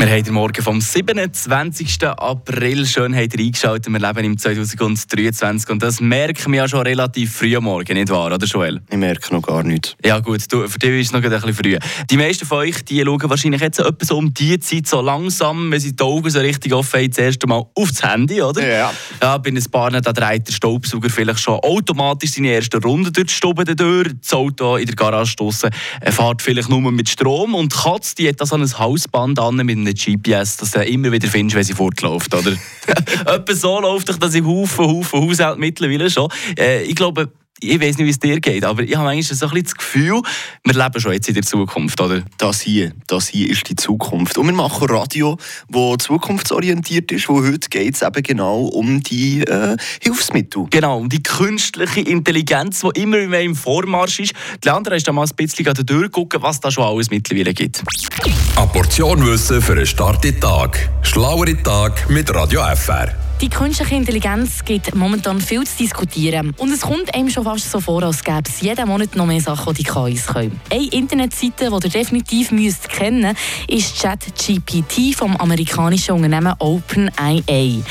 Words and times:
Wir 0.00 0.08
haben 0.08 0.24
den 0.24 0.32
Morgen 0.32 0.62
vom 0.62 0.80
27. 0.80 2.06
April. 2.06 2.86
Schön 2.86 3.14
habt 3.14 3.34
ihr 3.34 3.44
eingeschaltet. 3.44 3.92
Wir 3.92 4.00
leben 4.00 4.24
im 4.24 4.38
2023 4.38 5.68
und 5.68 5.82
das 5.82 6.00
merken 6.00 6.52
wir 6.52 6.62
ja 6.62 6.68
schon 6.68 6.80
relativ 6.80 7.34
früh 7.36 7.54
am 7.54 7.64
Morgen, 7.64 7.92
nicht 7.92 8.08
wahr, 8.08 8.34
oder 8.34 8.46
Joel? 8.46 8.80
Ich 8.88 8.96
merke 8.96 9.34
noch 9.34 9.42
gar 9.42 9.62
nichts. 9.62 9.94
Ja 10.02 10.20
gut, 10.20 10.50
du, 10.50 10.66
für 10.68 10.78
dich 10.78 11.00
ist 11.02 11.06
es 11.08 11.12
noch 11.12 11.22
ein 11.22 11.28
bisschen 11.28 11.52
früh. 11.52 11.78
Die 12.10 12.16
meisten 12.16 12.46
von 12.46 12.60
euch 12.60 12.82
die 12.86 13.02
schauen 13.04 13.28
wahrscheinlich 13.28 13.60
jetzt 13.60 13.78
etwa 13.78 14.06
so 14.06 14.16
um 14.16 14.32
die 14.32 14.58
Zeit 14.58 14.86
so 14.86 15.02
langsam, 15.02 15.70
wenn 15.70 15.80
sie 15.80 15.94
die 15.94 16.02
Augen 16.02 16.30
so 16.30 16.38
richtig 16.40 16.72
offen 16.72 17.00
haben, 17.00 17.10
das 17.10 17.18
erste 17.18 17.46
Mal 17.46 17.62
aufs 17.74 18.02
Handy, 18.02 18.40
oder? 18.40 18.66
Ja. 18.66 18.94
Ja, 19.20 19.36
bei 19.36 19.50
ein 19.50 19.62
paar 19.70 19.90
da 19.90 20.00
dreht 20.00 20.48
der 20.48 20.54
Staubsauger 20.54 21.10
vielleicht 21.10 21.40
schon 21.40 21.56
automatisch 21.56 22.30
seine 22.30 22.52
erste 22.52 22.80
Runde 22.80 23.12
durch 23.12 23.26
die 23.26 23.34
Stube 23.34 23.66
durch. 23.66 24.08
Das 24.22 24.32
Auto 24.32 24.76
in 24.76 24.86
der 24.86 24.96
Garage 24.96 25.36
draussen 25.36 25.68
fährt 26.02 26.40
vielleicht 26.40 26.70
nur 26.70 26.90
mit 26.90 27.10
Strom 27.10 27.54
und 27.54 27.74
Katz, 27.74 28.14
die 28.14 28.26
hat 28.30 28.40
da 28.40 28.46
so 28.46 28.56
ein 28.56 28.78
Hausband 28.78 29.38
an 29.38 29.56
mit 29.56 29.76
einem 29.76 29.89
GPS, 29.92 30.56
das 30.56 30.72
du 30.72 30.84
immer 30.84 31.12
wieder 31.12 31.28
findest, 31.28 31.56
wenn 31.56 31.64
sie 31.64 31.74
fortläuft, 31.74 32.34
oder? 32.34 32.52
Etwa 33.26 33.54
so 33.54 33.80
läuft 33.80 34.08
doch 34.08 34.16
das 34.16 34.34
Haufen, 34.34 34.86
Haufen 34.86 35.20
Haushalt 35.20 35.58
mittlerweile 35.58 36.10
schon. 36.10 36.28
Äh, 36.58 36.82
ich 36.82 36.94
glaube, 36.94 37.32
ich 37.60 37.80
weiß 37.80 37.98
nicht, 37.98 38.06
wie 38.06 38.10
es 38.10 38.18
dir 38.18 38.40
geht, 38.40 38.64
aber 38.64 38.82
ich 38.82 38.96
habe 38.96 39.04
manchmal 39.04 39.22
so 39.22 39.46
ein 39.46 39.50
bisschen 39.50 39.64
das 39.64 39.74
Gefühl, 39.74 40.22
wir 40.64 40.74
leben 40.74 41.00
schon 41.00 41.12
jetzt 41.12 41.28
in 41.28 41.34
der 41.34 41.42
Zukunft, 41.42 42.00
oder? 42.00 42.22
Das 42.38 42.60
hier, 42.60 42.92
das 43.06 43.28
hier 43.28 43.50
ist 43.50 43.68
die 43.68 43.76
Zukunft. 43.76 44.38
Und 44.38 44.46
wir 44.46 44.52
machen 44.52 44.88
Radio, 44.88 45.36
das 45.68 46.06
zukunftsorientiert 46.06 47.12
ist, 47.12 47.28
wo 47.28 47.42
heute 47.42 47.68
geht 47.68 47.94
es 47.94 48.02
eben 48.02 48.22
genau 48.22 48.62
um 48.62 49.02
die 49.02 49.42
äh, 49.42 49.76
Hilfsmittel. 50.02 50.66
Genau, 50.70 50.98
um 50.98 51.08
die 51.08 51.22
künstliche 51.22 52.00
Intelligenz, 52.00 52.80
die 52.80 53.02
immer 53.02 53.18
mehr 53.26 53.42
im 53.42 53.54
Vormarsch 53.54 54.20
ist. 54.20 54.32
Die 54.64 54.68
Leandra 54.68 54.94
ist 54.94 55.06
da 55.06 55.12
mal 55.12 55.26
ein 55.26 55.36
bisschen 55.36 55.66
an 55.68 55.74
der 55.74 55.86
Tür 55.86 56.08
gucken, 56.08 56.42
was 56.42 56.60
da 56.60 56.70
schon 56.70 56.84
alles 56.84 57.10
mittlerweile 57.10 57.52
gibt. 57.52 57.82
Eine 58.56 58.66
Portion 58.68 59.24
Wissen 59.26 59.60
für 59.60 59.72
einen 59.72 59.86
starken 59.86 60.40
Tag. 60.40 60.88
Schlauere 61.02 61.62
Tag 61.62 62.08
mit 62.08 62.32
Radio 62.34 62.62
FR. 62.74 63.19
Die 63.40 63.48
künstliche 63.48 63.94
Intelligenz 63.94 64.62
gibt 64.66 64.94
momentan 64.94 65.40
viel 65.40 65.64
zu 65.64 65.78
diskutieren. 65.78 66.54
Und 66.58 66.72
es 66.72 66.82
kommt 66.82 67.14
einem 67.14 67.30
schon 67.30 67.44
fast 67.44 67.70
so 67.70 67.80
vor, 67.80 68.02
als 68.02 68.22
gäbe 68.22 68.42
es 68.46 68.60
jeden 68.60 68.86
Monat 68.86 69.16
noch 69.16 69.24
mehr 69.24 69.40
Sachen, 69.40 69.72
die 69.72 69.82
KIs 69.82 70.26
können. 70.26 70.60
Eine 70.70 70.86
Internetseite, 70.88 71.70
die 71.70 71.86
ihr 71.86 71.90
definitiv 71.90 72.50
müsst 72.52 72.90
kennen 72.90 73.34
ist 73.66 73.98
ChatGPT 73.98 75.14
vom 75.16 75.34
amerikanischen 75.38 76.16
Unternehmen 76.16 76.54
OpenAI. 76.58 77.82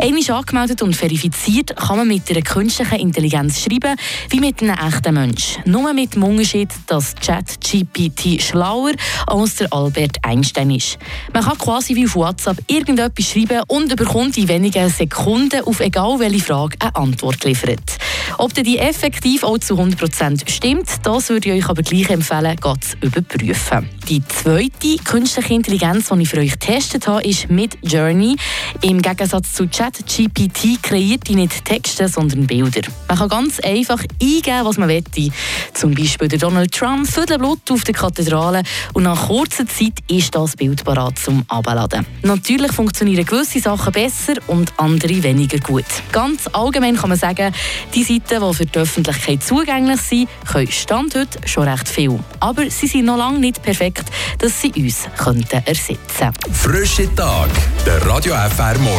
Einmal 0.00 0.22
angemeldet 0.30 0.80
und 0.82 0.94
verifiziert, 0.94 1.74
kann 1.74 1.96
man 1.96 2.06
mit 2.06 2.30
einer 2.30 2.42
künstlichen 2.42 3.00
Intelligenz 3.00 3.60
schreiben, 3.60 3.96
wie 4.30 4.38
mit 4.38 4.62
einem 4.62 4.76
echten 4.78 5.12
Mensch. 5.12 5.58
Nur 5.64 5.92
mit 5.92 6.14
dem 6.14 6.22
Unterschied, 6.22 6.68
dass 6.86 7.16
ChatGPT 7.16 8.40
schlauer 8.40 8.92
als 9.26 9.56
der 9.56 9.72
Albert 9.72 10.18
Einstein 10.22 10.70
ist. 10.70 10.98
Man 11.34 11.42
kann 11.42 11.58
quasi 11.58 11.96
wie 11.96 12.06
auf 12.06 12.14
WhatsApp 12.14 12.58
irgendetwas 12.68 13.26
schreiben 13.26 13.60
und 13.66 13.96
bekommt 13.96 14.38
in 14.38 14.46
wenigen 14.46 14.88
Sekunden 14.88 15.64
auf 15.64 15.80
egal 15.80 16.20
welche 16.20 16.44
Frage 16.44 16.76
eine 16.78 16.94
Antwort 16.94 17.42
liefert. 17.42 17.97
Ob 18.36 18.52
die 18.54 18.78
effektiv 18.78 19.42
auch 19.42 19.58
zu 19.58 19.74
100% 19.74 20.48
stimmt, 20.50 20.88
das 21.02 21.28
würde 21.30 21.48
ich 21.48 21.64
euch 21.64 21.70
aber 21.70 21.82
gleich 21.82 22.10
empfehlen, 22.10 22.56
zu 22.58 22.96
überprüfen. 23.00 23.88
Die 24.08 24.22
zweite 24.26 24.96
künstliche 25.04 25.54
Intelligenz, 25.54 26.08
die 26.08 26.22
ich 26.22 26.28
für 26.28 26.38
euch 26.38 26.52
getestet 26.52 27.06
habe, 27.06 27.22
ist 27.24 27.50
mit 27.50 27.78
Journey. 27.82 28.36
Im 28.82 29.02
Gegensatz 29.02 29.52
zu 29.52 29.68
ChatGPT 29.68 30.82
kreiert 30.82 31.28
die 31.28 31.34
nicht 31.34 31.64
Texte, 31.64 32.08
sondern 32.08 32.46
Bilder. 32.46 32.82
Man 33.08 33.18
kann 33.18 33.28
ganz 33.28 33.60
einfach 33.60 34.02
eingeben, 34.20 34.64
was 34.64 34.78
man 34.78 34.88
möchte. 34.88 35.30
Zum 35.74 35.94
Beispiel 35.94 36.28
der 36.28 36.38
Donald 36.38 36.72
Trump 36.72 37.06
Blut 37.38 37.70
auf 37.70 37.84
der 37.84 37.94
Kathedrale 37.94 38.62
und 38.94 39.04
nach 39.04 39.28
kurzer 39.28 39.66
Zeit 39.66 39.98
ist 40.08 40.34
das 40.34 40.56
Bild 40.56 40.84
bereit 40.84 41.18
zum 41.18 41.44
Abladen. 41.48 42.06
Natürlich 42.22 42.72
funktionieren 42.72 43.24
gewisse 43.24 43.60
Sachen 43.60 43.92
besser 43.92 44.34
und 44.46 44.72
andere 44.76 45.22
weniger 45.22 45.58
gut. 45.58 45.84
Ganz 46.12 46.46
allgemein 46.52 46.96
kann 46.96 47.10
man 47.10 47.18
sagen, 47.18 47.54
die 47.94 48.04
Seiten, 48.18 48.48
die 48.48 48.54
für 48.54 48.66
die 48.66 48.78
Öffentlichkeit 48.78 49.42
zugänglich 49.42 50.00
sind, 50.00 50.28
können 50.50 50.70
Stand 50.70 51.14
heute 51.14 51.46
schon 51.46 51.68
recht 51.68 51.88
viel. 51.88 52.18
Aber 52.40 52.68
sie 52.70 52.86
sind 52.86 53.04
noch 53.06 53.16
lange 53.16 53.38
nicht 53.38 53.62
perfekt, 53.62 54.04
dass 54.38 54.60
sie 54.60 54.72
uns 54.72 55.06
ersetzen 55.16 55.98
könnten. 56.16 56.52
Frische 56.52 57.14
Tag, 57.14 57.50
der 57.86 58.04
Radio 58.06 58.34
FR 58.34 58.78
Morgen. 58.78 58.96